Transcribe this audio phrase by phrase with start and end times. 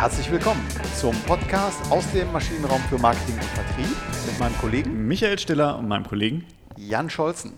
[0.00, 0.66] Herzlich willkommen
[0.98, 5.88] zum Podcast aus dem Maschinenraum für Marketing und Vertrieb mit meinem Kollegen Michael Stiller und
[5.88, 6.46] meinem Kollegen
[6.78, 7.52] Jan Scholzen.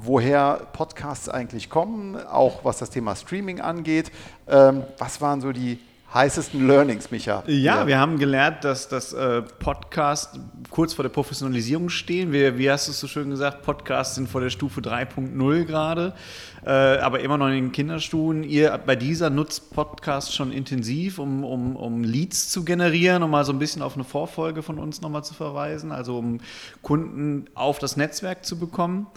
[0.00, 4.10] woher Podcasts eigentlich kommen, auch was das Thema Streaming angeht.
[4.48, 5.78] Ähm, was waren so die
[6.12, 7.42] heißesten Learnings, Micha?
[7.46, 10.40] Ja, wir haben gelernt, dass das äh, Podcast
[10.70, 12.32] kurz vor der Professionalisierung stehen.
[12.32, 16.14] Wir, wie hast du es so schön gesagt, Podcasts sind vor der Stufe 3.0 gerade,
[16.64, 18.42] äh, aber immer noch in den Kinderstufen.
[18.42, 23.44] Ihr bei dieser nutzt Podcast schon intensiv, um, um, um Leads zu generieren, um mal
[23.44, 26.40] so ein bisschen auf eine Vorfolge von uns nochmal zu verweisen, also um
[26.80, 29.08] Kunden auf das Netzwerk zu bekommen.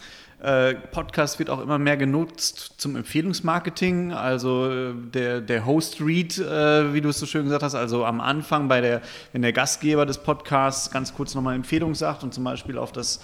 [0.41, 4.11] Äh, Podcast wird auch immer mehr genutzt zum Empfehlungsmarketing.
[4.11, 8.19] Also äh, der, der Host-Read, äh, wie du es so schön gesagt hast, also am
[8.19, 9.01] Anfang, bei der,
[9.33, 13.19] wenn der Gastgeber des Podcasts ganz kurz nochmal Empfehlung sagt und zum Beispiel auf das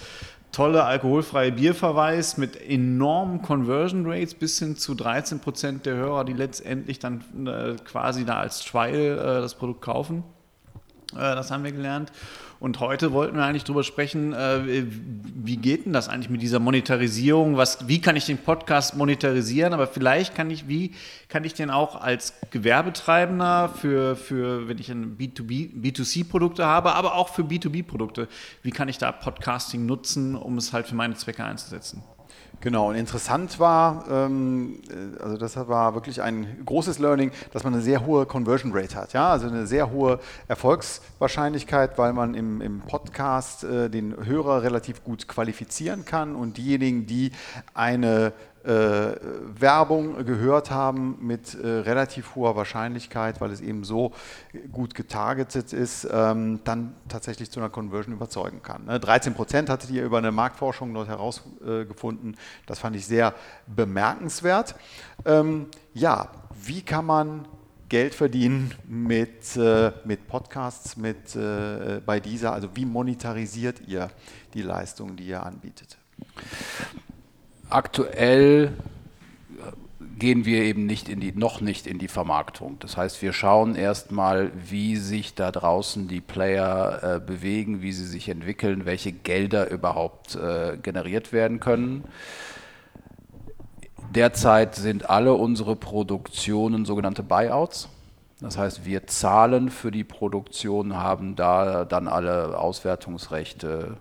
[0.52, 6.24] tolle alkoholfreie Bier verweist mit enormen Conversion Rates bis hin zu 13 Prozent der Hörer,
[6.24, 7.22] die letztendlich dann
[7.84, 10.24] quasi da als Trial das Produkt kaufen.
[11.12, 12.12] Das haben wir gelernt.
[12.60, 16.58] Und heute wollten wir eigentlich darüber sprechen, äh, wie geht denn das eigentlich mit dieser
[16.58, 17.56] Monetarisierung?
[17.56, 19.72] Was, wie kann ich den Podcast monetarisieren?
[19.72, 20.92] Aber vielleicht kann ich, wie
[21.28, 27.14] kann ich den auch als Gewerbetreibender für, für wenn ich ein B2B, B2C-Produkte habe, aber
[27.14, 28.26] auch für B2B-Produkte,
[28.62, 32.02] wie kann ich da Podcasting nutzen, um es halt für meine Zwecke einzusetzen?
[32.60, 37.72] Genau, und interessant war, ähm, äh, also das war wirklich ein großes Learning, dass man
[37.72, 42.60] eine sehr hohe Conversion Rate hat, ja, also eine sehr hohe Erfolgswahrscheinlichkeit, weil man im,
[42.60, 47.30] im Podcast äh, den Hörer relativ gut qualifizieren kann und diejenigen, die
[47.74, 48.32] eine
[48.68, 54.12] Werbung gehört haben mit äh, relativ hoher Wahrscheinlichkeit, weil es eben so
[54.72, 58.84] gut getargetet ist, ähm, dann tatsächlich zu einer Conversion überzeugen kann.
[58.84, 59.00] Ne?
[59.00, 62.36] 13 Prozent hattet ihr über eine Marktforschung dort herausgefunden.
[62.66, 63.34] das fand ich sehr
[63.66, 64.74] bemerkenswert.
[65.24, 66.30] Ähm, ja,
[66.62, 67.48] wie kann man
[67.88, 72.52] Geld verdienen mit, äh, mit Podcasts, mit, äh, bei dieser?
[72.52, 74.10] Also wie monetarisiert ihr
[74.52, 75.96] die Leistungen, die ihr anbietet?
[77.70, 78.72] Aktuell
[80.18, 82.78] gehen wir eben nicht in die, noch nicht in die Vermarktung.
[82.80, 88.04] Das heißt, wir schauen erstmal, wie sich da draußen die Player äh, bewegen, wie sie
[88.04, 92.04] sich entwickeln, welche Gelder überhaupt äh, generiert werden können.
[94.14, 97.88] Derzeit sind alle unsere Produktionen sogenannte Buyouts.
[98.40, 103.98] Das heißt, wir zahlen für die Produktion, haben da dann alle Auswertungsrechte,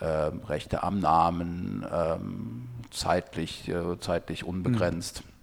[0.00, 2.63] äh, Rechte am Namen, ähm,
[2.94, 5.22] zeitlich, äh, zeitlich unbegrenzt.
[5.24, 5.34] Mhm.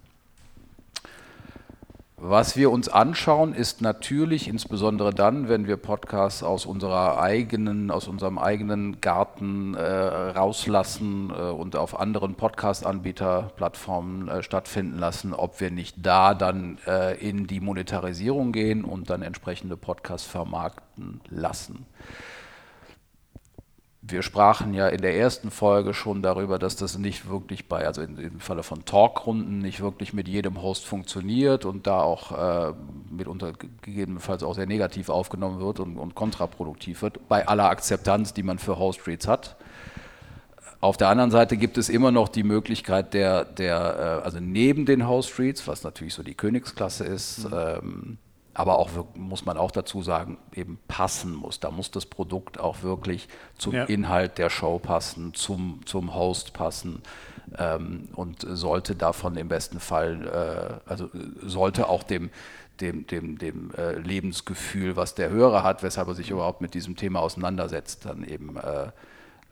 [2.24, 8.06] Was wir uns anschauen, ist natürlich insbesondere dann, wenn wir Podcasts aus unserer eigenen, aus
[8.06, 15.72] unserem eigenen Garten äh, rauslassen äh, und auf anderen Podcast-Anbieter-Plattformen äh, stattfinden lassen, ob wir
[15.72, 21.86] nicht da dann äh, in die Monetarisierung gehen und dann entsprechende Podcasts vermarkten lassen.
[24.04, 28.02] Wir sprachen ja in der ersten Folge schon darüber, dass das nicht wirklich bei, also
[28.02, 32.74] in, im Falle von Talkrunden, nicht wirklich mit jedem Host funktioniert und da auch äh,
[33.10, 38.42] mitunter gegebenenfalls auch sehr negativ aufgenommen wird und, und kontraproduktiv wird, bei aller Akzeptanz, die
[38.42, 39.56] man für Host-Reads hat.
[40.80, 44.84] Auf der anderen Seite gibt es immer noch die Möglichkeit der, der äh, also neben
[44.84, 47.56] den Host-Reads, was natürlich so die Königsklasse ist, mhm.
[47.56, 48.18] ähm,
[48.54, 51.60] aber auch muss man auch dazu sagen, eben passen muss.
[51.60, 53.84] Da muss das Produkt auch wirklich zum ja.
[53.84, 57.02] Inhalt der Show passen, zum, zum Host passen
[57.58, 61.08] ähm, und sollte davon im besten Fall, äh, also
[61.42, 62.30] sollte auch dem,
[62.80, 66.96] dem, dem, dem äh, Lebensgefühl, was der Hörer hat, weshalb er sich überhaupt mit diesem
[66.96, 68.90] Thema auseinandersetzt, dann eben äh,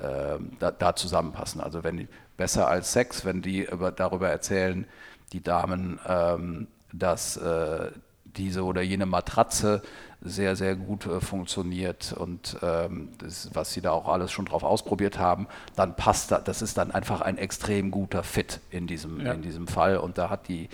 [0.02, 1.60] ähm, da, da, zusammenpassen.
[1.60, 4.86] Also wenn besser als Sex, wenn die über, darüber erzählen,
[5.32, 7.90] die Damen, ähm, dass äh,
[8.40, 9.82] diese oder jene Matratze
[10.22, 14.64] sehr, sehr gut äh, funktioniert und ähm, das, was sie da auch alles schon drauf
[14.64, 15.46] ausprobiert haben,
[15.76, 19.32] dann passt das, das ist dann einfach ein extrem guter Fit in diesem, ja.
[19.32, 20.68] in diesem Fall und da hat die,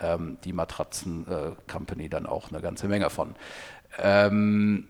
[0.00, 3.34] ähm, die Matratzen-Company äh, dann auch eine ganze Menge von.
[3.98, 4.88] Ähm,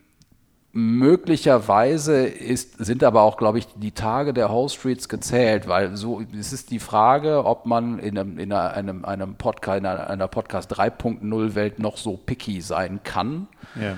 [0.73, 6.21] Möglicherweise ist, sind aber auch, glaube ich, die Tage der Whole Streets gezählt, weil so
[6.37, 10.73] es ist die Frage, ob man in einem, in einem, einem Podcast, in einer Podcast
[10.73, 13.47] 3.0 Welt noch so picky sein kann.
[13.75, 13.97] Ja.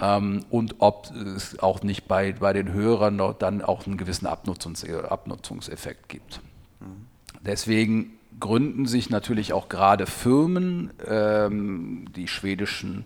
[0.00, 4.26] Ähm, und ob es auch nicht bei, bei den Hörern noch dann auch einen gewissen
[4.26, 6.40] Abnutzungs Abnutzungseffekt gibt.
[6.80, 7.06] Mhm.
[7.46, 13.04] Deswegen gründen sich natürlich auch gerade Firmen, ähm, die schwedischen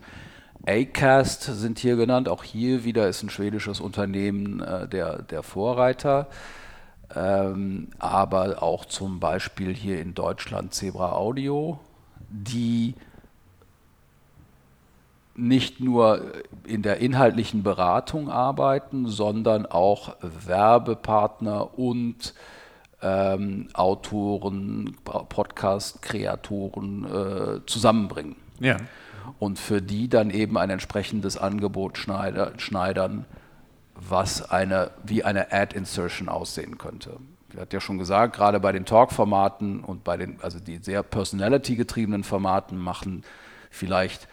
[0.67, 2.29] Acast sind hier genannt.
[2.29, 6.29] Auch hier wieder ist ein schwedisches Unternehmen äh, der, der Vorreiter.
[7.15, 11.79] Ähm, aber auch zum Beispiel hier in Deutschland Zebra Audio,
[12.29, 12.95] die
[15.37, 16.33] nicht nur
[16.65, 22.35] in der inhaltlichen Beratung arbeiten, sondern auch Werbepartner und
[23.03, 28.37] ähm, Autoren, Podcast-Kreatoren äh, zusammenbringen.
[28.61, 28.77] Ja.
[29.39, 33.25] Und für die dann eben ein entsprechendes Angebot schneider, schneidern,
[33.95, 37.19] was eine, wie eine Ad-Insertion aussehen könnte.
[37.53, 41.03] Ich hatte ja schon gesagt, gerade bei den Talk-Formaten und bei den, also die sehr
[41.03, 43.25] personality-getriebenen Formaten machen
[43.71, 44.27] vielleicht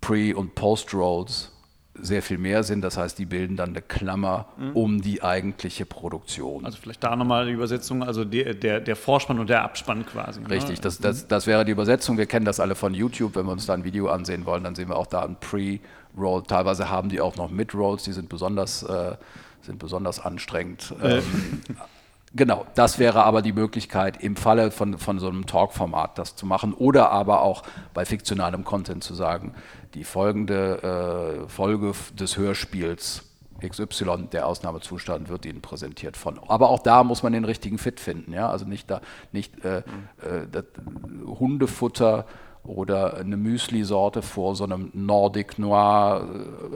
[0.00, 1.52] Pre- und Post-Rolls
[2.00, 2.80] sehr viel mehr Sinn.
[2.80, 4.70] Das heißt, die bilden dann eine Klammer mhm.
[4.72, 6.64] um die eigentliche Produktion.
[6.64, 10.40] Also vielleicht da nochmal die Übersetzung, also der, der, der Vorspann und der Abspann quasi.
[10.40, 10.50] Ne?
[10.50, 10.82] Richtig, ne?
[10.82, 12.18] das, das, das wäre die Übersetzung.
[12.18, 13.36] Wir kennen das alle von YouTube.
[13.36, 16.42] Wenn wir uns da ein Video ansehen wollen, dann sehen wir auch da ein Pre-Roll.
[16.44, 19.16] Teilweise haben die auch noch Mid-Rolls, die sind besonders, äh,
[19.62, 20.94] sind besonders anstrengend.
[21.02, 21.20] Äh.
[22.34, 26.44] Genau, das wäre aber die Möglichkeit, im Falle von, von so einem Talk-Format das zu
[26.44, 27.62] machen oder aber auch
[27.94, 29.54] bei fiktionalem Content zu sagen,
[29.94, 33.24] die folgende äh, Folge des Hörspiels
[33.66, 36.38] XY, der Ausnahmezustand, wird Ihnen präsentiert von.
[36.46, 39.00] Aber auch da muss man den richtigen Fit finden, ja, also nicht da,
[39.32, 39.82] nicht äh, äh,
[41.26, 42.26] Hundefutter
[42.68, 46.28] oder eine Müsli-Sorte vor so einem Nordic Noir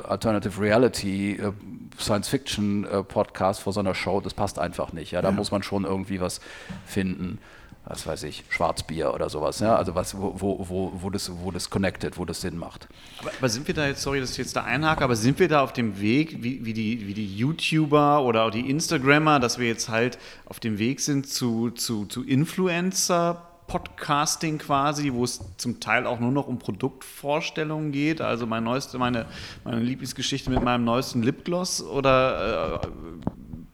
[0.05, 1.53] äh, Alternative Reality äh,
[1.99, 5.12] Science Fiction äh, Podcast vor so einer Show, das passt einfach nicht.
[5.12, 5.35] Ja, da ja.
[5.35, 6.41] muss man schon irgendwie was
[6.87, 7.39] finden.
[7.85, 11.50] Was weiß ich, Schwarzbier oder sowas, ja, also was, wo, wo, wo, wo, das, wo
[11.50, 12.87] das connected, wo das Sinn macht.
[13.19, 15.49] Aber, aber sind wir da jetzt, sorry, dass ich jetzt da einhake, aber sind wir
[15.49, 19.59] da auf dem Weg, wie, wie, die, wie die YouTuber oder auch die Instagrammer, dass
[19.59, 20.17] wir jetzt halt
[20.47, 26.20] auf dem Weg sind zu, zu, zu Influencer Podcasting quasi, wo es zum Teil auch
[26.20, 28.20] nur noch um Produktvorstellungen geht.
[28.20, 29.26] Also mein neueste, meine,
[29.64, 32.88] meine Lieblingsgeschichte mit meinem neuesten Lipgloss oder äh,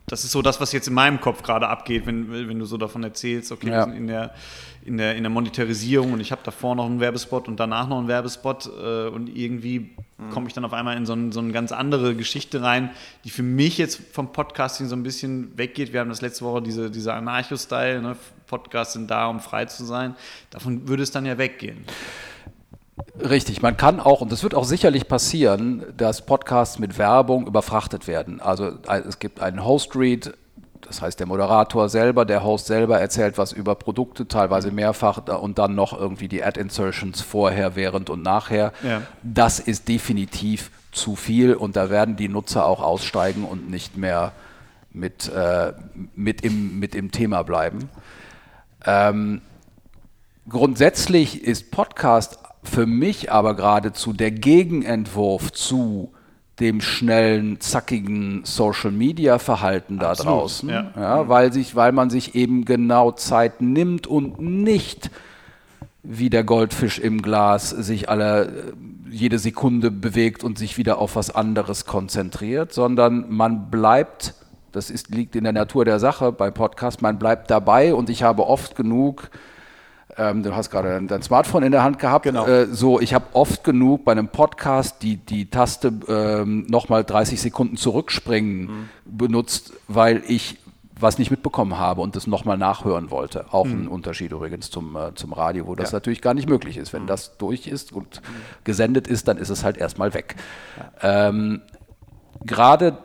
[0.08, 2.76] das ist so das, was jetzt in meinem Kopf gerade abgeht, wenn, wenn du so
[2.76, 3.84] davon erzählst, okay, ja.
[3.84, 4.34] in der,
[4.84, 7.98] in der, in der Monetarisierung und ich habe davor noch einen Werbespot und danach noch
[7.98, 10.30] einen Werbespot äh, und irgendwie mhm.
[10.30, 12.90] komme ich dann auf einmal in so, ein, so eine ganz andere Geschichte rein,
[13.24, 15.92] die für mich jetzt vom Podcasting so ein bisschen weggeht.
[15.92, 18.16] Wir haben das letzte Woche diese, dieser Anarcho-Style, ne?
[18.46, 20.16] Podcasts sind da, um frei zu sein.
[20.48, 21.84] Davon würde es dann ja weggehen.
[23.18, 28.06] Richtig, man kann auch, und das wird auch sicherlich passieren, dass Podcasts mit Werbung überfrachtet
[28.06, 28.40] werden.
[28.40, 30.34] Also es gibt einen Host-Read,
[30.82, 35.58] das heißt der Moderator selber, der Host selber erzählt was über Produkte, teilweise mehrfach und
[35.58, 38.72] dann noch irgendwie die Ad-Insertions vorher, während und nachher.
[38.82, 39.02] Ja.
[39.22, 44.32] Das ist definitiv zu viel und da werden die Nutzer auch aussteigen und nicht mehr
[44.92, 45.72] mit, äh,
[46.14, 47.90] mit, im, mit im Thema bleiben.
[48.86, 49.42] Ähm,
[50.48, 56.12] grundsätzlich ist Podcast für mich aber geradezu der Gegenentwurf zu
[56.60, 60.90] dem schnellen, zackigen Social-Media-Verhalten da draußen, ja.
[60.96, 61.28] ja.
[61.28, 65.10] weil, sich, weil man sich eben genau Zeit nimmt und nicht
[66.02, 68.74] wie der Goldfisch im Glas sich alle
[69.08, 74.34] jede Sekunde bewegt und sich wieder auf was anderes konzentriert, sondern man bleibt
[74.72, 77.02] das ist, liegt in der Natur der Sache beim Podcast.
[77.02, 79.30] Man bleibt dabei und ich habe oft genug,
[80.18, 82.46] ähm, du hast gerade dein Smartphone in der Hand gehabt, genau.
[82.46, 87.40] äh, so, ich habe oft genug bei einem Podcast die, die Taste ähm, nochmal 30
[87.40, 88.88] Sekunden zurückspringen mhm.
[89.04, 90.58] benutzt, weil ich
[91.00, 93.52] was nicht mitbekommen habe und das nochmal nachhören wollte.
[93.52, 93.84] Auch mhm.
[93.84, 95.96] ein Unterschied übrigens zum, äh, zum Radio, wo das ja.
[95.96, 96.92] natürlich gar nicht möglich ist.
[96.92, 97.08] Wenn mhm.
[97.08, 98.20] das durch ist und
[98.64, 100.34] gesendet ist, dann ist es halt erstmal weg.
[101.00, 101.28] Ja.
[101.28, 101.62] Ähm,
[102.44, 102.98] Gerade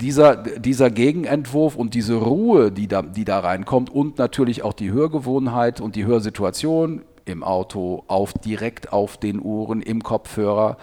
[0.00, 4.90] dieser, dieser Gegenentwurf und diese Ruhe, die da, die da reinkommt und natürlich auch die
[4.90, 10.76] Hörgewohnheit und die Hörsituation im Auto, auf, direkt auf den Ohren, im Kopfhörer,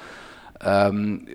[0.61, 1.27] ähm,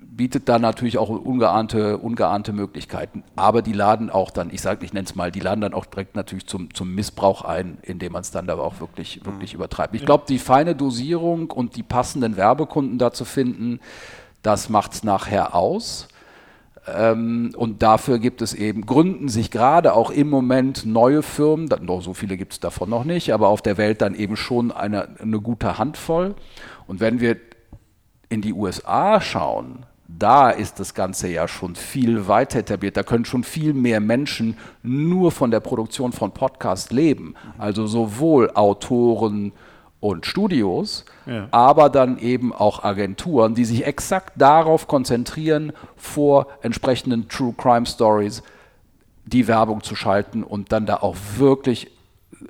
[0.00, 3.24] bietet da natürlich auch ungeahnte, ungeahnte Möglichkeiten.
[3.34, 5.86] Aber die laden auch dann, ich sage, ich nenne es mal, die laden dann auch
[5.86, 9.60] direkt natürlich zum, zum Missbrauch ein, indem man es dann aber auch wirklich, wirklich mhm.
[9.60, 9.94] übertreibt.
[9.94, 13.80] Ich glaube, die feine Dosierung und die passenden Werbekunden da zu finden,
[14.42, 16.08] das macht es nachher aus.
[16.86, 21.68] Ähm, und dafür gibt es eben, gründen sich gerade auch im Moment neue Firmen,
[22.00, 25.08] so viele gibt es davon noch nicht, aber auf der Welt dann eben schon eine,
[25.20, 26.34] eine gute Handvoll.
[26.86, 27.36] Und wenn wir
[28.28, 32.96] in die USA schauen, da ist das Ganze ja schon viel weiter etabliert.
[32.96, 37.34] Da können schon viel mehr Menschen nur von der Produktion von Podcasts leben.
[37.58, 39.52] Also sowohl Autoren
[40.02, 41.46] und Studios, ja.
[41.52, 48.42] aber dann eben auch Agenturen, die sich exakt darauf konzentrieren, vor entsprechenden True Crime Stories
[49.24, 51.92] die Werbung zu schalten und dann da auch wirklich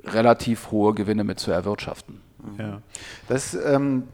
[0.03, 2.21] relativ hohe Gewinne mit zu erwirtschaften.
[2.57, 2.81] Ja.
[3.27, 4.07] Das, ähm,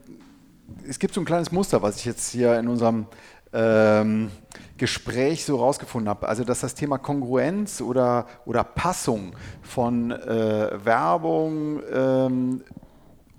[0.86, 3.06] es gibt so ein kleines Muster, was ich jetzt hier in unserem
[3.54, 4.30] ähm,
[4.76, 6.28] Gespräch so rausgefunden habe.
[6.28, 9.32] Also, dass das Thema Kongruenz oder, oder Passung
[9.62, 12.62] von äh, Werbung ähm,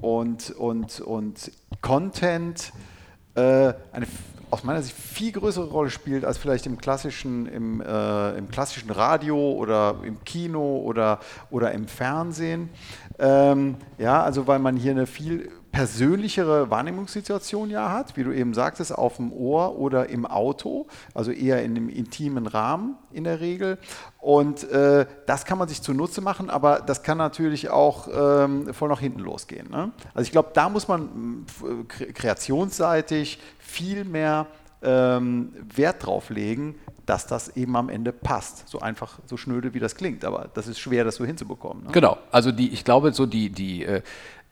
[0.02, 2.74] und, und, und Content
[3.36, 4.08] äh, eine
[4.52, 8.92] aus meiner Sicht viel größere Rolle spielt als vielleicht im klassischen, im, äh, im klassischen
[8.92, 12.70] Radio oder im Kino oder, oder im Fernsehen.
[13.18, 18.54] Ähm, ja, also weil man hier eine viel persönlichere Wahrnehmungssituation ja hat, wie du eben
[18.54, 23.40] sagtest, auf dem Ohr oder im Auto, also eher in einem intimen Rahmen in der
[23.40, 23.78] Regel.
[24.20, 28.90] Und äh, das kann man sich zunutze machen, aber das kann natürlich auch ähm, voll
[28.90, 29.70] nach hinten losgehen.
[29.70, 29.92] Ne?
[30.14, 31.46] Also ich glaube, da muss man
[31.88, 34.48] kreationsseitig viel mehr
[34.84, 36.76] ähm, Wert drauf legen,
[37.06, 38.68] dass das eben am Ende passt.
[38.68, 41.86] So einfach, so schnöde wie das klingt, aber das ist schwer, das so hinzubekommen.
[41.86, 41.92] Ne?
[41.92, 44.02] Genau, also die, ich glaube, so die, die äh,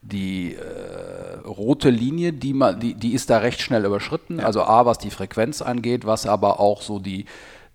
[0.02, 4.40] die äh, rote Linie, die, man, die, die ist da recht schnell überschritten.
[4.40, 4.46] Ja.
[4.46, 7.26] Also A, was die Frequenz angeht, was aber auch so die,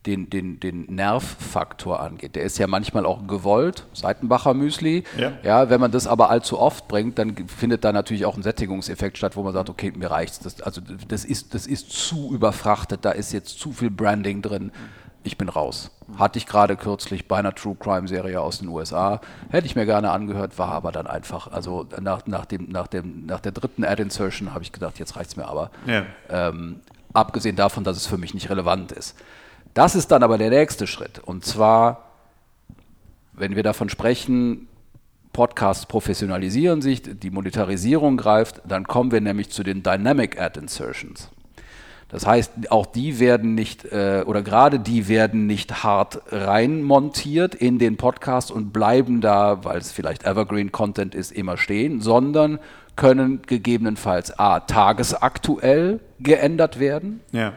[0.07, 2.35] den, den, den Nervfaktor angeht.
[2.35, 5.05] Der ist ja manchmal auch gewollt, Seitenbacher Müsli.
[5.19, 5.33] Ja.
[5.43, 5.71] ja.
[5.71, 9.37] wenn man das aber allzu oft bringt, dann findet da natürlich auch ein Sättigungseffekt statt,
[9.37, 10.41] wo man sagt, okay, mir reicht's.
[10.41, 14.65] Das, also das ist, das ist zu überfrachtet, da ist jetzt zu viel Branding drin.
[14.65, 15.91] Mhm ich bin raus.
[16.19, 19.21] Hatte ich gerade kürzlich bei einer True Crime Serie aus den USA.
[19.49, 23.27] Hätte ich mir gerne angehört, war aber dann einfach, also nach, nach, dem, nach, dem,
[23.27, 25.71] nach der dritten Ad-Insertion habe ich gedacht, jetzt reicht es mir aber.
[25.87, 26.05] Ja.
[26.29, 26.81] Ähm,
[27.15, 29.17] abgesehen davon, dass es für mich nicht relevant ist.
[29.73, 31.19] Das ist dann aber der nächste Schritt.
[31.19, 32.11] Und zwar,
[33.33, 34.69] wenn wir davon sprechen,
[35.33, 41.31] Podcasts professionalisieren sich, die Monetarisierung greift, dann kommen wir nämlich zu den Dynamic Ad Insertions.
[42.09, 47.79] Das heißt, auch die werden nicht, äh, oder gerade die werden nicht hart reinmontiert in
[47.79, 52.59] den Podcast und bleiben da, weil es vielleicht Evergreen Content ist, immer stehen, sondern
[52.97, 57.21] können gegebenenfalls A, tagesaktuell geändert werden.
[57.33, 57.55] Ja.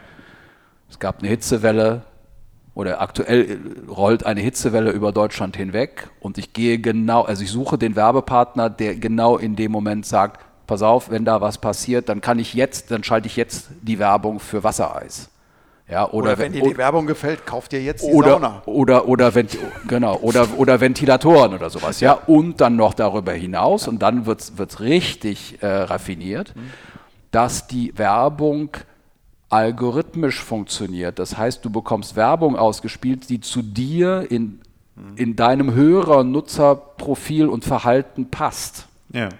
[0.90, 2.02] Es gab eine Hitzewelle
[2.74, 7.76] oder aktuell rollt eine Hitzewelle über Deutschland hinweg und ich gehe genau, also ich suche
[7.76, 12.20] den Werbepartner, der genau in dem Moment sagt, pass auf, wenn da was passiert, dann
[12.20, 15.30] kann ich jetzt, dann schalte ich jetzt die Werbung für Wassereis.
[15.90, 18.62] Ja, oder, oder wenn, wenn dir die Werbung gefällt, kauft dir jetzt die oder, Sauna.
[18.66, 19.32] Oder, oder,
[19.88, 22.00] genau, oder, oder Ventilatoren oder sowas.
[22.00, 23.92] Ja, und dann noch darüber hinaus, ja.
[23.92, 26.70] und dann wird es richtig äh, raffiniert, mhm.
[27.30, 28.76] dass die Werbung
[29.48, 31.18] algorithmisch funktioniert.
[31.18, 34.60] Das heißt, du bekommst Werbung ausgespielt, die zu dir in,
[35.16, 38.86] in deinem Hörer-Nutzerprofil und Verhalten passt.
[39.10, 39.30] Ja.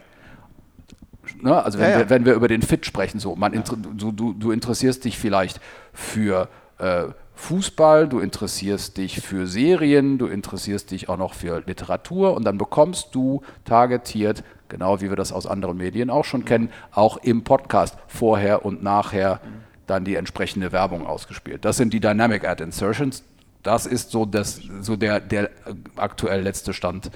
[1.42, 1.62] Ne?
[1.62, 1.98] Also wenn, ja, ja.
[2.00, 3.52] Wir, wenn wir über den Fit sprechen, so, man,
[3.96, 5.60] du, du, du interessierst dich vielleicht
[5.92, 7.04] für äh,
[7.34, 12.58] Fußball, du interessierst dich für Serien, du interessierst dich auch noch für Literatur und dann
[12.58, 17.44] bekommst du targetiert, genau wie wir das aus anderen Medien auch schon kennen, auch im
[17.44, 19.40] Podcast vorher und nachher
[19.86, 21.64] dann die entsprechende Werbung ausgespielt.
[21.64, 23.22] Das sind die Dynamic Ad Insertions.
[23.62, 25.50] Das ist so, das, so der, der
[25.96, 27.10] aktuell letzte Stand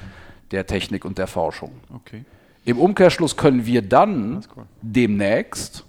[0.53, 1.73] der Technik und der Forschung.
[1.93, 2.25] Okay.
[2.65, 4.65] Im Umkehrschluss können wir dann cool.
[4.83, 5.85] demnächst,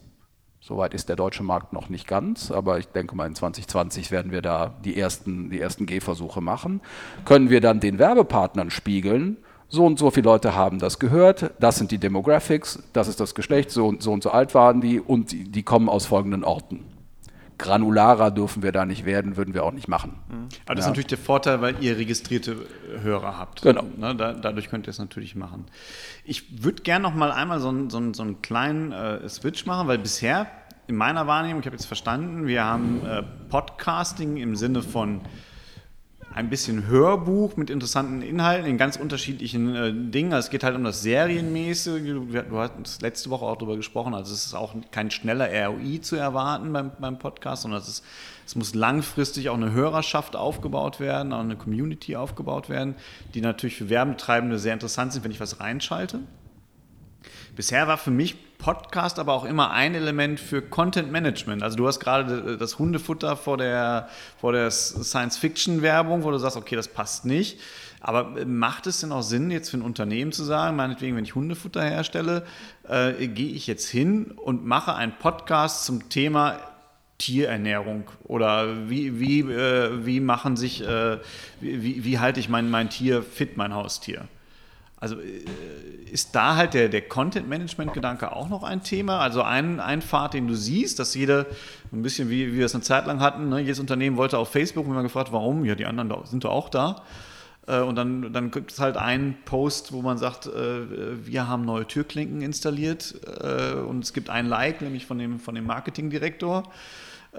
[0.59, 4.31] soweit ist der deutsche Markt noch nicht ganz, aber ich denke mal in 2020 werden
[4.31, 6.81] wir da die ersten, die ersten Gehversuche machen,
[7.25, 9.37] können wir dann den Werbepartnern spiegeln,
[9.69, 13.35] so und so viele Leute haben das gehört, das sind die Demographics, das ist das
[13.35, 16.43] Geschlecht, so und so, und so alt waren die und die, die kommen aus folgenden
[16.43, 16.92] Orten
[17.57, 20.19] granularer dürfen wir da nicht werden, würden wir auch nicht machen.
[20.29, 20.47] Mhm.
[20.65, 20.87] Aber das ja.
[20.87, 22.57] ist natürlich der Vorteil, weil ihr registrierte
[23.01, 23.61] Hörer habt.
[23.61, 23.83] Genau.
[23.97, 25.65] Ne, da, dadurch könnt ihr es natürlich machen.
[26.23, 29.65] Ich würde gerne noch mal einmal so, einen, so einen, so einen kleinen äh, Switch
[29.65, 30.47] machen, weil bisher
[30.87, 35.21] in meiner Wahrnehmung, ich habe jetzt verstanden, wir haben äh, Podcasting im Sinne von
[36.35, 40.33] ein bisschen Hörbuch mit interessanten Inhalten in ganz unterschiedlichen äh, Dingen.
[40.33, 42.03] Also es geht halt um das Serienmäßige.
[42.03, 44.15] Du, du hast letzte Woche auch darüber gesprochen.
[44.15, 48.05] Also es ist auch kein schneller ROI zu erwarten beim, beim Podcast, sondern es, ist,
[48.47, 52.95] es muss langfristig auch eine Hörerschaft aufgebaut werden, auch eine Community aufgebaut werden,
[53.35, 56.19] die natürlich für Werbetreibende sehr interessant sind, wenn ich was reinschalte.
[57.55, 61.63] Bisher war für mich Podcast aber auch immer ein Element für Content Management.
[61.63, 64.07] Also du hast gerade das Hundefutter vor der,
[64.39, 67.59] vor der Science-Fiction-Werbung, wo du sagst, okay, das passt nicht.
[67.99, 71.25] Aber äh, macht es denn auch Sinn, jetzt für ein Unternehmen zu sagen, meinetwegen, wenn
[71.25, 72.45] ich Hundefutter herstelle,
[72.87, 76.57] äh, gehe ich jetzt hin und mache einen Podcast zum Thema
[77.17, 81.17] Tierernährung oder wie, wie, äh, wie machen sich, äh,
[81.59, 84.29] wie, wie halte ich mein, mein Tier fit, mein Haustier?
[85.03, 85.43] Also äh,
[86.11, 89.19] ist da halt der, der Content-Management-Gedanke auch noch ein Thema?
[89.19, 91.45] Also ein, ein Pfad, den du siehst, dass jeder,
[91.91, 94.49] ein bisschen wie, wie wir es eine Zeit lang hatten, ne, jedes Unternehmen wollte auf
[94.49, 95.65] Facebook, wenn man gefragt, warum?
[95.65, 97.03] Ja, die anderen sind doch auch da.
[97.67, 101.65] Äh, und dann, dann gibt es halt einen Post, wo man sagt, äh, wir haben
[101.65, 103.13] neue Türklinken installiert
[103.85, 106.63] und es gibt ein Like, nämlich von dem, von dem Marketingdirektor.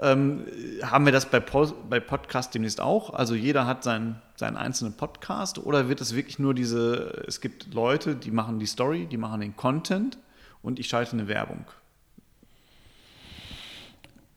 [0.01, 0.45] Ähm,
[0.83, 3.13] haben wir das bei, bei Podcast demnächst auch?
[3.13, 7.73] Also jeder hat seinen, seinen einzelnen Podcast oder wird es wirklich nur diese, es gibt
[7.73, 10.17] Leute, die machen die Story, die machen den Content
[10.61, 11.65] und ich schalte eine Werbung?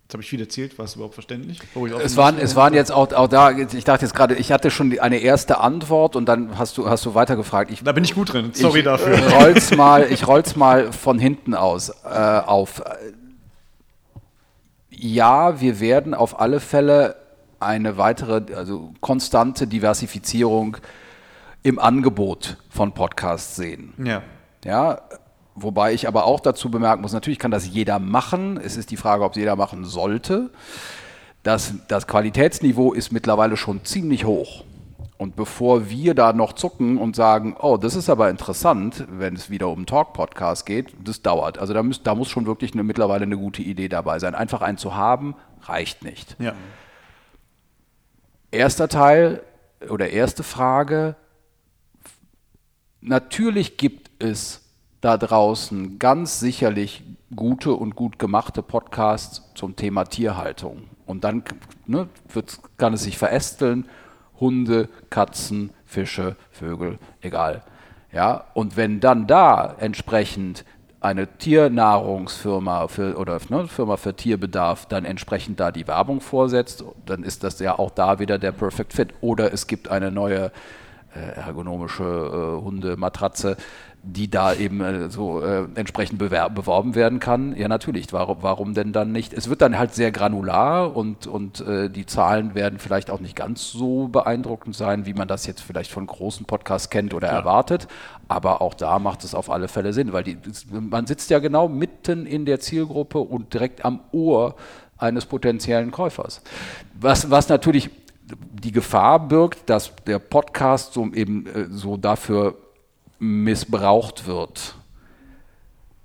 [0.08, 1.60] Jetzt habe ich viel erzählt, war es überhaupt verständlich?
[2.02, 4.98] Es waren, es waren jetzt auch, auch da, ich dachte jetzt gerade, ich hatte schon
[4.98, 7.70] eine erste Antwort und dann hast du, hast du weitergefragt.
[7.70, 9.18] Ich, da bin ich gut drin, sorry ich, dafür.
[9.18, 12.82] Ich roll's mal, ich roll's mal von hinten aus äh, auf
[14.98, 17.16] ja, wir werden auf alle Fälle
[17.60, 20.76] eine weitere, also konstante Diversifizierung
[21.62, 23.94] im Angebot von Podcasts sehen.
[24.02, 24.22] Ja.
[24.64, 25.02] Ja,
[25.54, 28.58] wobei ich aber auch dazu bemerken muss, natürlich kann das jeder machen.
[28.62, 30.50] Es ist die Frage, ob es jeder machen sollte.
[31.42, 34.64] Das, das Qualitätsniveau ist mittlerweile schon ziemlich hoch.
[35.18, 39.50] Und bevor wir da noch zucken und sagen, oh, das ist aber interessant, wenn es
[39.50, 41.58] wieder um Talk-Podcast geht, das dauert.
[41.58, 44.36] Also da, müsst, da muss schon wirklich eine, mittlerweile eine gute Idee dabei sein.
[44.36, 46.36] Einfach einen zu haben, reicht nicht.
[46.38, 46.54] Ja.
[48.52, 49.42] Erster Teil
[49.90, 51.16] oder erste Frage.
[53.00, 54.62] Natürlich gibt es
[55.00, 57.02] da draußen ganz sicherlich
[57.34, 60.84] gute und gut gemachte Podcasts zum Thema Tierhaltung.
[61.06, 61.42] Und dann
[61.86, 62.08] ne,
[62.76, 63.88] kann es sich verästeln
[64.40, 67.62] Hunde, Katzen, Fische, Vögel, egal.
[68.12, 70.64] Ja, und wenn dann da entsprechend
[71.00, 77.22] eine Tiernahrungsfirma für, oder ne, Firma für Tierbedarf dann entsprechend da die Werbung vorsetzt, dann
[77.22, 79.14] ist das ja auch da wieder der Perfect Fit.
[79.20, 80.50] Oder es gibt eine neue
[81.14, 83.56] äh, ergonomische äh, Hundematratze,
[84.02, 87.54] die da eben äh, so äh, entsprechend beworben werden kann.
[87.56, 88.12] Ja, natürlich.
[88.12, 89.32] Warum, warum denn dann nicht?
[89.32, 93.36] Es wird dann halt sehr granular und, und äh, die Zahlen werden vielleicht auch nicht
[93.36, 97.40] ganz so beeindruckend sein, wie man das jetzt vielleicht von großen Podcasts kennt oder Klar.
[97.40, 97.88] erwartet.
[98.28, 100.38] Aber auch da macht es auf alle Fälle Sinn, weil die,
[100.70, 104.54] man sitzt ja genau mitten in der Zielgruppe und direkt am Ohr
[104.96, 106.42] eines potenziellen Käufers.
[107.00, 107.90] Was, was natürlich
[108.30, 112.56] die Gefahr birgt, dass der Podcast so eben äh, so dafür
[113.18, 114.74] missbraucht wird.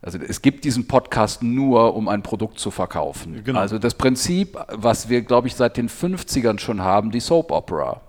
[0.02, 3.42] Also es gibt diesen Podcast nur, um ein Produkt zu verkaufen.
[3.44, 3.60] Genau.
[3.60, 8.02] Also das Prinzip, was wir, glaube ich, seit den 50ern schon haben, die Soap Opera.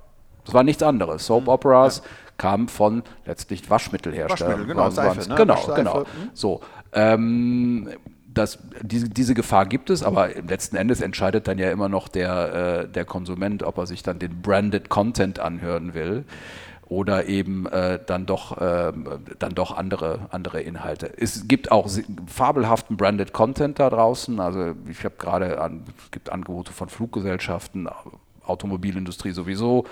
[0.44, 1.24] Das war nichts anderes.
[1.24, 2.10] Soap Operas ja.
[2.36, 4.52] kamen von letztlich Waschmittelherstellern.
[4.52, 5.34] Waschmittel, genau, Seife, ne?
[5.36, 6.00] genau, genau.
[6.00, 6.30] Mhm.
[6.32, 6.60] So,
[6.92, 7.88] ähm,
[8.26, 12.82] das, diese, diese Gefahr gibt es, aber letzten Endes entscheidet dann ja immer noch der,
[12.82, 16.24] äh, der Konsument, ob er sich dann den branded Content anhören will
[16.86, 18.92] oder eben äh, dann doch, äh,
[19.38, 21.10] dann doch andere, andere Inhalte.
[21.16, 21.88] Es gibt auch
[22.26, 24.38] fabelhaften branded Content da draußen.
[24.40, 27.88] Also ich habe gerade, an, es gibt Angebote von Fluggesellschaften,
[28.44, 29.86] Automobilindustrie sowieso.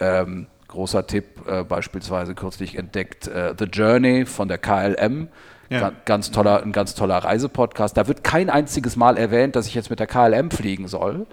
[0.00, 5.28] Ähm, großer Tipp, äh, beispielsweise kürzlich entdeckt äh, The Journey von der KLM.
[5.70, 5.92] Ja.
[6.06, 7.94] Ganz toller, ein ganz toller Reisepodcast.
[7.94, 11.26] Da wird kein einziges Mal erwähnt, dass ich jetzt mit der KLM fliegen soll.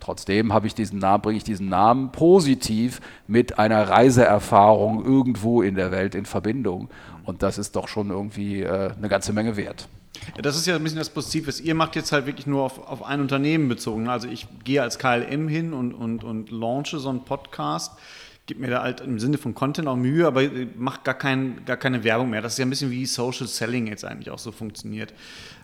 [0.00, 5.74] Trotzdem habe ich diesen Namen, bringe ich diesen Namen positiv mit einer Reiseerfahrung irgendwo in
[5.74, 6.88] der Welt in Verbindung.
[7.24, 9.88] Und das ist doch schon irgendwie äh, eine ganze Menge wert.
[10.36, 12.62] Ja, das ist ja ein bisschen das Prinzip, was ihr macht jetzt halt wirklich nur
[12.62, 14.08] auf, auf ein Unternehmen bezogen.
[14.08, 17.92] Also ich gehe als KLM hin und, und, und launche so einen Podcast
[18.46, 20.42] gebe mir da halt im Sinne von Content auch Mühe, aber
[20.76, 22.40] macht gar, kein, gar keine Werbung mehr.
[22.40, 25.12] Das ist ja ein bisschen wie Social Selling jetzt eigentlich auch so funktioniert.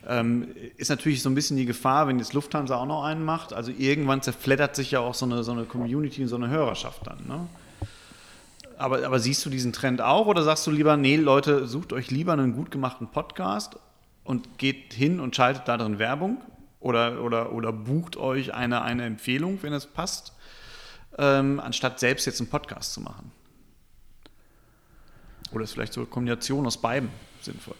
[0.06, 3.52] Ähm, ist natürlich so ein bisschen die Gefahr, wenn jetzt Lufthansa auch noch einen macht.
[3.52, 7.06] Also irgendwann zerfleddert sich ja auch so eine, so eine Community und so eine Hörerschaft
[7.06, 7.18] dann.
[7.28, 7.46] Ne?
[8.78, 12.10] Aber, aber siehst du diesen Trend auch oder sagst du lieber, nee, Leute, sucht euch
[12.10, 13.76] lieber einen gut gemachten Podcast
[14.24, 16.40] und geht hin und schaltet da drin Werbung
[16.80, 20.34] oder, oder, oder bucht euch eine, eine Empfehlung, wenn es passt?
[21.18, 23.30] ähm, anstatt selbst jetzt einen Podcast zu machen?
[25.52, 27.74] Oder ist vielleicht so eine Kombination aus beiden sinnvoll?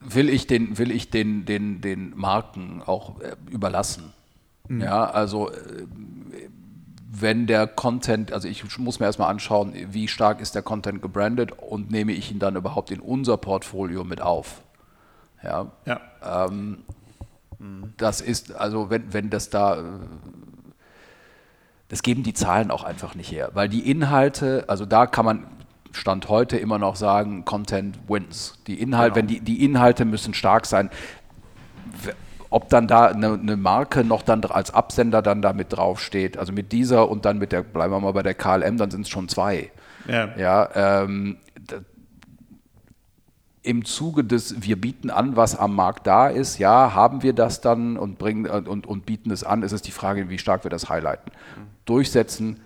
[0.00, 4.12] Will ich den, will ich den, den, den Marken auch äh, überlassen.
[4.68, 4.80] Mhm.
[4.82, 5.86] Ja, also äh,
[7.14, 11.52] wenn der Content, also ich muss mir erstmal anschauen, wie stark ist der Content gebrandet
[11.52, 14.62] und nehme ich ihn dann überhaupt in unser Portfolio mit auf.
[15.42, 15.70] Ja.
[15.84, 16.00] ja.
[16.24, 16.78] Ähm.
[17.96, 19.84] Das ist, also wenn, wenn das da
[21.92, 25.46] das geben die Zahlen auch einfach nicht her, weil die Inhalte, also da kann man
[25.92, 28.58] Stand heute immer noch sagen, Content wins.
[28.66, 29.16] Die Inhalte, genau.
[29.16, 30.88] wenn die, die Inhalte müssen stark sein.
[32.52, 36.52] Ob dann da eine, eine, Marke noch dann als Absender dann da mit draufsteht, also
[36.52, 39.08] mit dieser und dann mit der, bleiben wir mal bei der KLM, dann sind es
[39.08, 39.70] schon zwei.
[40.06, 40.36] Ja.
[40.36, 41.38] ja ähm,
[43.62, 47.62] im Zuge des, wir bieten an, was am Markt da ist, ja, haben wir das
[47.62, 50.70] dann und, bringen, und, und bieten es an, ist es die Frage, wie stark wir
[50.70, 51.32] das highlighten.
[51.32, 51.66] Mhm.
[51.86, 52.60] Durchsetzen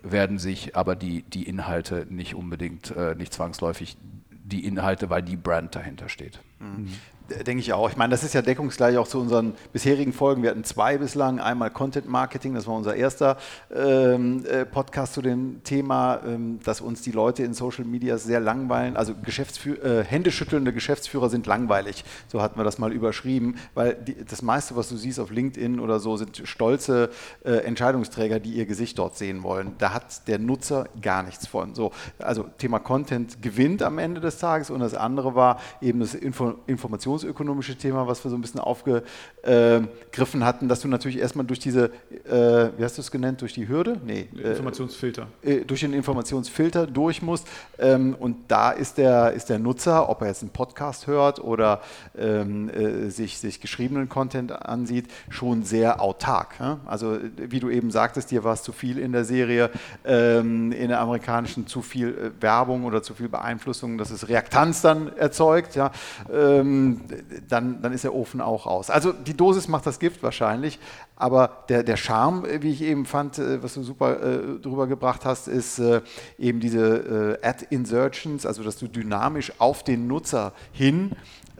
[0.00, 3.98] werden sich aber die, die Inhalte nicht unbedingt, äh, nicht zwangsläufig
[4.30, 6.40] die Inhalte, weil die Brand dahinter steht.
[6.60, 6.92] Mhm.
[7.32, 7.88] Denke ich auch.
[7.90, 10.42] Ich meine, das ist ja deckungsgleich auch zu unseren bisherigen Folgen.
[10.42, 11.40] Wir hatten zwei bislang.
[11.40, 13.36] Einmal Content Marketing, das war unser erster
[13.74, 18.40] ähm, äh, Podcast zu dem Thema, ähm, dass uns die Leute in Social Media sehr
[18.40, 18.96] langweilen.
[18.96, 22.04] Also Geschäftsführ äh, händeschüttelnde Geschäftsführer sind langweilig.
[22.28, 25.80] So hatten wir das mal überschrieben, weil die, das meiste, was du siehst auf LinkedIn
[25.80, 27.10] oder so, sind stolze
[27.44, 29.74] äh, Entscheidungsträger, die ihr Gesicht dort sehen wollen.
[29.78, 31.74] Da hat der Nutzer gar nichts von.
[31.74, 36.14] So, also Thema Content gewinnt am Ende des Tages und das andere war eben das
[36.14, 41.46] Info Informations informationsökonomische Thema, was wir so ein bisschen aufgegriffen hatten, dass du natürlich erstmal
[41.46, 41.90] durch diese,
[42.24, 44.00] äh, wie hast du es genannt, durch die Hürde?
[44.04, 44.28] Nee.
[44.36, 45.26] Äh, Informationsfilter.
[45.42, 47.46] Äh, durch den Informationsfilter durch musst.
[47.78, 51.80] Ähm, und da ist der, ist der Nutzer, ob er jetzt einen Podcast hört oder
[52.16, 56.54] ähm, äh, sich, sich geschriebenen Content ansieht, schon sehr autark.
[56.86, 59.70] Also wie du eben sagtest, dir war es zu viel in der Serie,
[60.04, 65.16] ähm, in der amerikanischen zu viel Werbung oder zu viel Beeinflussung, dass es Reaktanz dann
[65.16, 65.74] erzeugt.
[65.74, 65.90] Ja?
[66.32, 67.01] Ähm,
[67.48, 68.90] dann, dann ist der Ofen auch aus.
[68.90, 70.78] Also die Dosis macht das Gift wahrscheinlich,
[71.22, 74.88] aber der, der Charme, äh, wie ich eben fand, äh, was du super äh, drüber
[74.88, 76.00] gebracht hast, ist äh,
[76.36, 81.12] eben diese äh, Ad-Insertions, also dass du dynamisch auf den Nutzer hin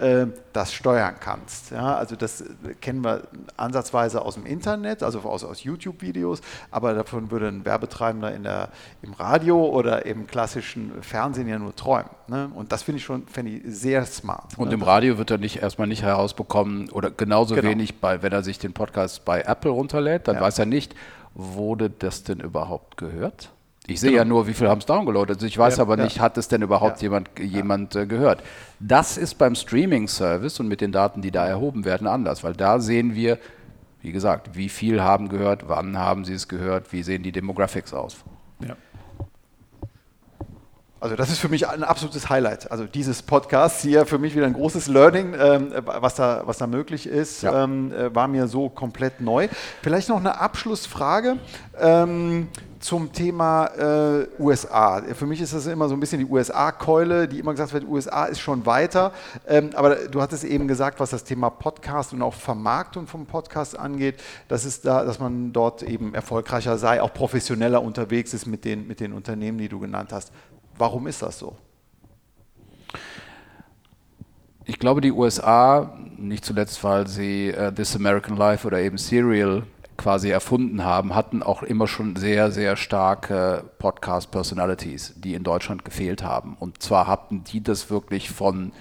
[0.03, 1.71] äh, das steuern kannst.
[1.71, 2.43] Ja, also das
[2.81, 3.23] kennen wir
[3.57, 8.71] ansatzweise aus dem Internet, also aus, aus YouTube-Videos, aber davon würde ein Werbetreibender in der,
[9.03, 12.11] im Radio oder im klassischen Fernsehen ja nur träumen.
[12.27, 12.51] Ne?
[12.55, 14.59] Und das finde ich schon ich sehr smart.
[14.59, 14.75] Und ne?
[14.75, 17.69] im Radio wird er nicht erstmal nicht herausbekommen oder genauso genau.
[17.69, 20.41] wenig, bei, wenn er sich den Podcast bei Apple runterlädt, dann ja.
[20.43, 20.95] weiß er nicht,
[21.35, 23.51] wurde das denn überhaupt gehört?
[23.87, 24.23] Ich sehe genau.
[24.23, 25.37] ja nur, wie viele haben es downgeloadet.
[25.37, 26.23] Also ich weiß ja, aber nicht, ja.
[26.23, 27.07] hat es denn überhaupt ja.
[27.07, 28.43] jemand, jemand äh, gehört.
[28.79, 32.79] Das ist beim Streaming-Service und mit den Daten, die da erhoben werden, anders, weil da
[32.79, 33.39] sehen wir,
[34.01, 37.93] wie gesagt, wie viel haben gehört, wann haben sie es gehört, wie sehen die Demographics
[37.93, 38.17] aus.
[41.03, 42.71] Also das ist für mich ein absolutes Highlight.
[42.71, 46.69] Also dieses Podcast hier für mich wieder ein großes Learning, ähm, was, da, was da
[46.69, 47.65] möglich ist, ja.
[47.65, 49.49] ähm, äh, war mir so komplett neu.
[49.83, 51.39] Vielleicht noch eine Abschlussfrage.
[51.81, 52.47] Ähm,
[52.79, 55.03] zum Thema äh, USA.
[55.15, 58.25] Für mich ist das immer so ein bisschen die USA-Keule, die immer gesagt wird, USA
[58.25, 59.13] ist schon weiter.
[59.47, 63.79] Ähm, aber du hattest eben gesagt, was das Thema Podcast und auch Vermarktung vom Podcast
[63.79, 64.17] angeht,
[64.49, 68.89] dass, es da, dass man dort eben erfolgreicher sei, auch professioneller unterwegs ist mit den,
[68.89, 70.33] mit den Unternehmen, die du genannt hast.
[70.77, 71.57] Warum ist das so?
[74.65, 79.65] Ich glaube, die USA, nicht zuletzt, weil sie äh, This American Life oder eben Serial
[79.97, 86.23] quasi erfunden haben, hatten auch immer schon sehr, sehr starke Podcast-Personalities, die in Deutschland gefehlt
[86.23, 86.57] haben.
[86.59, 88.73] Und zwar hatten die das wirklich von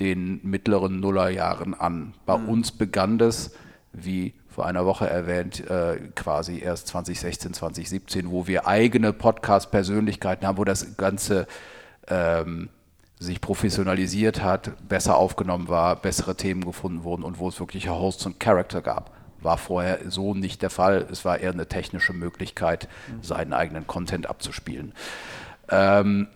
[0.00, 2.14] den mittleren Nullerjahren an.
[2.26, 2.48] Bei mhm.
[2.48, 3.52] uns begann das,
[3.92, 10.58] wie vor einer Woche erwähnt, äh, quasi erst 2016, 2017, wo wir eigene Podcast-Persönlichkeiten haben,
[10.58, 11.46] wo das Ganze
[12.08, 12.68] ähm,
[13.18, 18.26] sich professionalisiert hat, besser aufgenommen war, bessere Themen gefunden wurden und wo es wirklich Hosts
[18.26, 19.12] und Charakter gab.
[19.40, 21.06] War vorher so nicht der Fall.
[21.10, 22.88] Es war eher eine technische Möglichkeit,
[23.22, 24.92] seinen eigenen Content abzuspielen.
[25.70, 26.28] Ähm,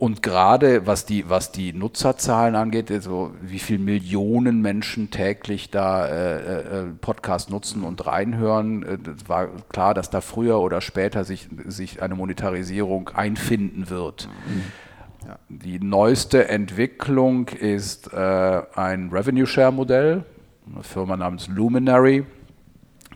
[0.00, 6.06] und gerade was die, was die Nutzerzahlen angeht, also wie viele Millionen Menschen täglich da
[6.06, 11.48] äh, äh, Podcast nutzen und reinhören, äh, war klar, dass da früher oder später sich,
[11.66, 14.26] sich eine Monetarisierung einfinden wird.
[14.48, 15.28] Mhm.
[15.28, 15.38] Ja.
[15.50, 20.24] Die neueste Entwicklung ist äh, ein Revenue Share Modell
[20.72, 22.24] eine Firma namens Luminary,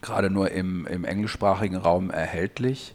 [0.02, 2.94] gerade nur im, im englischsprachigen Raum erhältlich.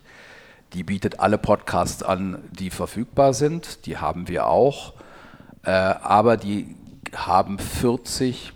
[0.73, 3.85] Die bietet alle Podcasts an, die verfügbar sind.
[3.85, 4.93] Die haben wir auch.
[5.63, 6.75] Äh, aber die
[7.13, 8.53] haben 40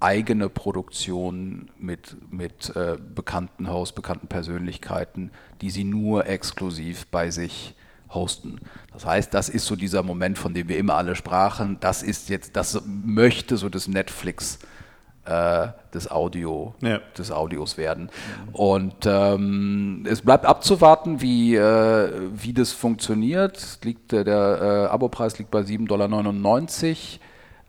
[0.00, 7.74] eigene Produktionen mit, mit äh, bekannten Hosts, bekannten Persönlichkeiten, die sie nur exklusiv bei sich
[8.10, 8.60] hosten.
[8.92, 11.78] Das heißt, das ist so dieser Moment, von dem wir immer alle sprachen.
[11.80, 14.81] Das ist jetzt, das möchte so das Netflix äh,
[15.24, 16.98] des, Audio, ja.
[17.16, 18.10] des Audios werden.
[18.52, 23.78] Und ähm, es bleibt abzuwarten, wie, äh, wie das funktioniert.
[23.84, 27.18] Liegt, der der äh, Abopreis liegt bei 7,99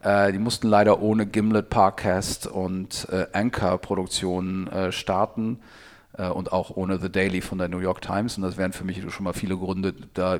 [0.01, 0.27] Dollar.
[0.27, 5.59] Äh, die mussten leider ohne Gimlet, Parcast und äh, Anchor-Produktionen äh, starten.
[6.17, 8.37] äh, und auch ohne The Daily von der New York Times.
[8.37, 10.39] Und das wären für mich schon mal viele Gründe, da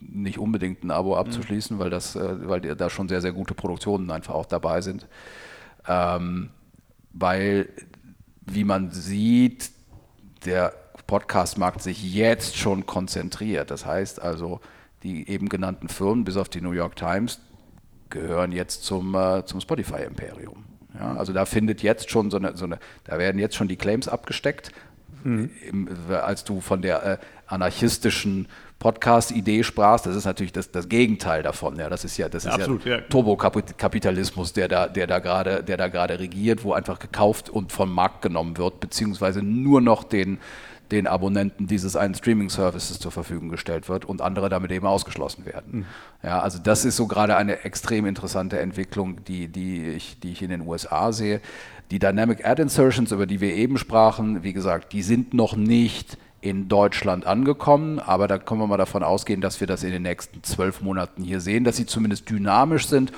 [0.00, 1.80] nicht unbedingt ein Abo abzuschließen, mhm.
[1.80, 5.06] weil, das, äh, weil da schon sehr, sehr gute Produktionen einfach auch dabei sind.
[5.88, 6.50] Ähm,
[7.12, 7.68] weil,
[8.46, 9.70] wie man sieht,
[10.44, 10.72] der
[11.06, 13.70] Podcast-Markt sich jetzt schon konzentriert.
[13.70, 14.60] Das heißt also,
[15.02, 17.40] die eben genannten Firmen, bis auf die New York Times,
[18.10, 20.64] gehören jetzt zum, äh, zum Spotify-Imperium.
[20.98, 23.76] Ja, also da findet jetzt schon so eine, so eine, da werden jetzt schon die
[23.76, 24.72] Claims abgesteckt,
[25.24, 25.50] mhm.
[25.68, 31.42] Im, als du von der äh, anarchistischen Podcast-Idee sprachst, das ist natürlich das, das Gegenteil
[31.42, 31.76] davon.
[31.76, 33.00] Ja, das ist ja, das ist Absolut, ja, ja.
[33.02, 37.92] Turbokapitalismus, der da, der da gerade, der da gerade regiert, wo einfach gekauft und vom
[37.92, 40.38] Markt genommen wird, beziehungsweise nur noch den
[40.90, 45.80] den Abonnenten dieses einen Streaming-Services zur Verfügung gestellt wird und andere damit eben ausgeschlossen werden.
[45.80, 45.86] Mhm.
[46.22, 50.42] Ja, also das ist so gerade eine extrem interessante Entwicklung, die, die, ich, die ich
[50.42, 51.40] in den USA sehe.
[51.90, 56.18] Die Dynamic Ad Insertions, über die wir eben sprachen, wie gesagt, die sind noch nicht
[56.40, 60.02] in Deutschland angekommen, aber da können wir mal davon ausgehen, dass wir das in den
[60.02, 63.12] nächsten zwölf Monaten hier sehen, dass sie zumindest dynamisch sind.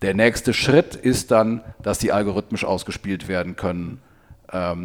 [0.00, 4.00] Der nächste Schritt ist dann, dass die algorithmisch ausgespielt werden können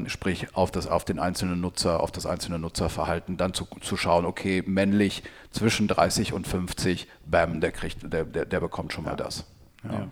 [0.08, 4.26] sprich auf, das, auf den einzelnen Nutzer, auf das einzelne Nutzerverhalten, dann zu, zu schauen,
[4.26, 9.16] okay, männlich zwischen 30 und 50, bam, der kriegt, der, der, der bekommt schon mal
[9.16, 9.46] das.
[9.84, 9.94] Ja.
[9.94, 10.08] Ja.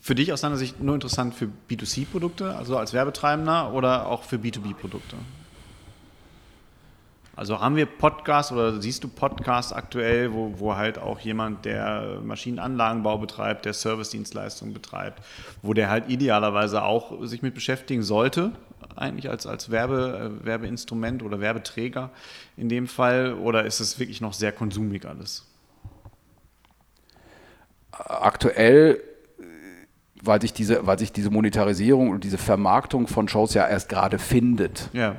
[0.00, 4.36] Für dich aus deiner Sicht nur interessant für B2C-Produkte, also als Werbetreibender oder auch für
[4.36, 5.16] B2B-Produkte?
[7.38, 12.18] Also haben wir Podcasts oder siehst du Podcasts aktuell, wo, wo halt auch jemand, der
[12.24, 15.22] Maschinenanlagenbau betreibt, der Servicedienstleistungen betreibt,
[15.62, 18.50] wo der halt idealerweise auch sich mit beschäftigen sollte,
[18.96, 22.10] eigentlich als, als Werbe, äh, Werbeinstrument oder Werbeträger
[22.56, 25.46] in dem Fall, oder ist es wirklich noch sehr konsumig alles?
[27.92, 29.00] Aktuell
[30.20, 34.18] weil sich diese, weil sich diese Monetarisierung und diese Vermarktung von Shows ja erst gerade
[34.18, 34.90] findet.
[34.92, 35.14] Ja.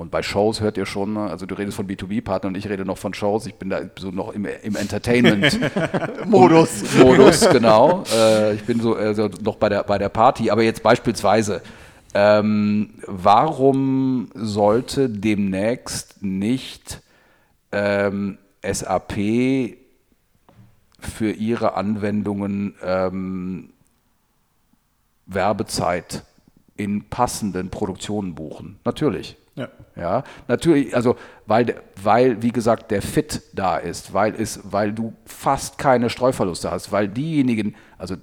[0.00, 2.86] Und bei Shows hört ihr schon, ne, also du redest von B2B-Partnern und ich rede
[2.86, 3.44] noch von Shows.
[3.44, 6.94] Ich bin da so noch im, im Entertainment-Modus.
[6.98, 8.04] Modus, genau.
[8.10, 10.50] Äh, ich bin so also noch bei der, bei der Party.
[10.50, 11.60] Aber jetzt beispielsweise,
[12.14, 17.02] ähm, warum sollte demnächst nicht
[17.70, 19.12] ähm, SAP
[20.98, 23.68] für ihre Anwendungen ähm,
[25.26, 26.24] Werbezeit
[26.78, 28.78] in passenden Produktionen buchen?
[28.86, 29.36] Natürlich.
[29.60, 29.68] Ja.
[29.94, 35.12] ja, natürlich, also weil, weil, wie gesagt, der Fit da ist, weil, es, weil du
[35.26, 38.16] fast keine Streuverluste hast, weil diejenigen, also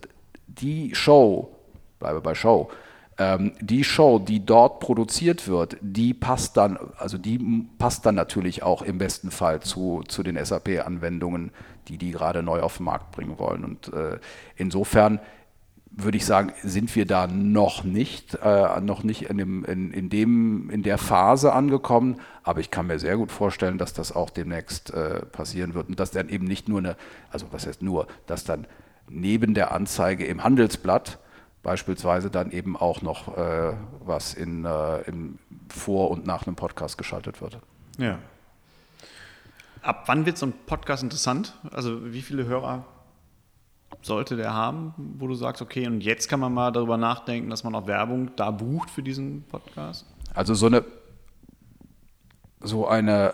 [0.48, 1.56] die Show,
[2.00, 2.72] bleibe bei Show,
[3.20, 8.64] ähm, die Show, die dort produziert wird, die passt dann, also die passt dann natürlich
[8.64, 11.52] auch im besten Fall zu, zu den SAP-Anwendungen,
[11.88, 13.64] die die gerade neu auf den Markt bringen wollen.
[13.64, 14.20] Und äh,
[14.56, 15.20] insofern
[15.98, 20.10] würde ich sagen, sind wir da noch nicht, äh, noch nicht in, dem, in, in,
[20.10, 22.22] dem, in der Phase angekommen.
[22.44, 26.00] Aber ich kann mir sehr gut vorstellen, dass das auch demnächst äh, passieren wird und
[26.00, 26.96] dass dann eben nicht nur eine,
[27.32, 28.68] also was heißt nur, dass dann
[29.10, 31.18] neben der Anzeige im Handelsblatt
[31.64, 33.74] beispielsweise dann eben auch noch äh,
[34.06, 37.58] was in, äh, im vor und nach einem Podcast geschaltet wird.
[37.98, 38.20] Ja.
[39.82, 41.56] Ab wann wird so ein Podcast interessant?
[41.72, 42.86] Also wie viele Hörer
[44.08, 47.64] sollte der haben, wo du sagst, okay, und jetzt kann man mal darüber nachdenken, dass
[47.64, 50.06] man auch Werbung da bucht für diesen Podcast?
[50.34, 50.84] Also so eine,
[52.62, 53.34] so eine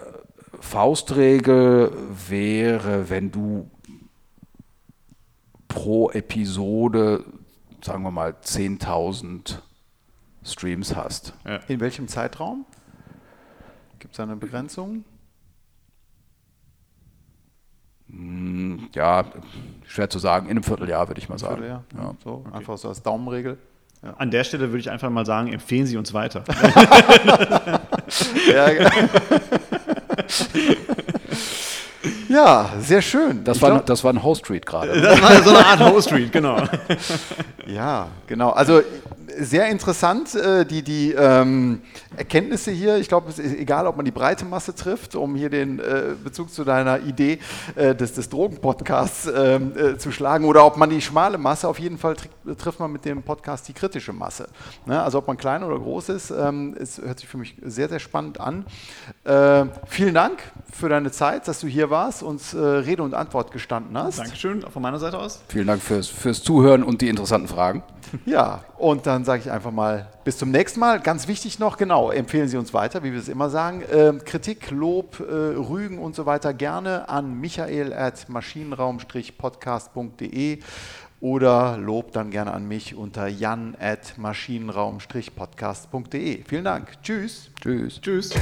[0.59, 1.91] Faustregel
[2.27, 3.69] wäre, wenn du
[5.67, 7.23] pro Episode,
[7.81, 9.59] sagen wir mal, 10.000
[10.43, 11.33] Streams hast.
[11.45, 11.57] Ja.
[11.67, 12.65] In welchem Zeitraum?
[13.99, 15.05] Gibt es da eine Begrenzung?
[18.93, 19.25] Ja,
[19.87, 21.55] schwer zu sagen, in einem Vierteljahr würde ich mal sagen.
[21.55, 22.13] Vierteljahr, ja.
[22.23, 22.57] so, okay.
[22.57, 23.57] einfach so als Daumenregel.
[24.03, 24.13] Ja.
[24.17, 26.43] An der Stelle würde ich einfach mal sagen, empfehlen Sie uns weiter.
[28.53, 28.69] ja,
[32.33, 33.43] ja, sehr schön.
[33.43, 34.99] Das, war, glaub, das war ein Host Street gerade.
[35.03, 36.57] Das war so eine Art Host Street, genau.
[37.67, 38.49] ja, genau.
[38.51, 38.81] Also
[39.39, 41.81] sehr interessant, äh, die, die ähm,
[42.15, 42.97] Erkenntnisse hier.
[42.97, 46.13] Ich glaube, es ist egal, ob man die breite Masse trifft, um hier den äh,
[46.23, 47.39] Bezug zu deiner Idee
[47.75, 51.79] äh, des, des Drogenpodcasts ähm, äh, zu schlagen, oder ob man die schmale Masse, auf
[51.79, 52.15] jeden Fall
[52.57, 54.47] trifft man mit dem Podcast die kritische Masse.
[54.85, 55.01] Ne?
[55.01, 57.99] Also ob man klein oder groß ist, ähm, es hört sich für mich sehr, sehr
[57.99, 58.65] spannend an.
[59.23, 60.39] Äh, vielen Dank
[60.71, 64.19] für deine Zeit, dass du hier warst, uns äh, Rede und Antwort gestanden hast.
[64.19, 65.41] Dankeschön, auch von meiner Seite aus.
[65.49, 67.83] Vielen Dank fürs, fürs Zuhören und die interessanten Fragen.
[68.25, 70.99] Ja, und dann sage ich einfach mal bis zum nächsten Mal.
[70.99, 73.83] Ganz wichtig noch, genau, empfehlen Sie uns weiter, wie wir es immer sagen.
[73.91, 80.59] Ähm, Kritik, Lob, äh, Rügen und so weiter gerne an michael at maschinenraum-podcast.de
[81.23, 86.43] oder Lob dann gerne an mich unter jan at maschinenraum-podcast.de.
[86.43, 87.01] Vielen Dank.
[87.01, 87.49] Tschüss.
[87.61, 88.01] Tschüss.
[88.01, 88.33] Tschüss.